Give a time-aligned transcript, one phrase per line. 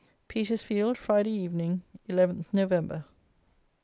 [0.29, 3.05] _Petersfield, Friday Evening, 11th November.